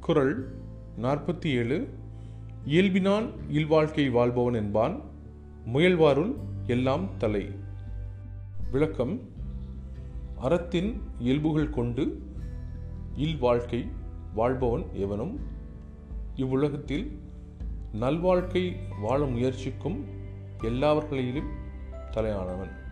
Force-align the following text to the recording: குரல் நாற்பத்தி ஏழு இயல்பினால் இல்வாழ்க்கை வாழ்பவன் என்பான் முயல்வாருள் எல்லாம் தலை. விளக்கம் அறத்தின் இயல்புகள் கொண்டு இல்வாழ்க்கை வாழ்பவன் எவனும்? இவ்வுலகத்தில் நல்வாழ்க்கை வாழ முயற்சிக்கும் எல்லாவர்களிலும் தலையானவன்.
குரல் 0.00 0.54
நாற்பத்தி 1.02 1.46
ஏழு 1.46 1.88
இயல்பினால் 2.66 3.32
இல்வாழ்க்கை 3.48 4.10
வாழ்பவன் 4.10 4.54
என்பான் 4.54 5.00
முயல்வாருள் 5.74 6.36
எல்லாம் 6.66 7.08
தலை. 7.18 7.50
விளக்கம் 8.70 9.20
அறத்தின் 10.38 11.02
இயல்புகள் 11.18 11.70
கொண்டு 11.70 12.22
இல்வாழ்க்கை 13.16 13.88
வாழ்பவன் 14.34 14.84
எவனும்? 14.92 15.40
இவ்வுலகத்தில் 16.34 17.18
நல்வாழ்க்கை 17.92 18.76
வாழ 19.00 19.24
முயற்சிக்கும் 19.24 20.04
எல்லாவர்களிலும் 20.62 21.50
தலையானவன். 22.10 22.84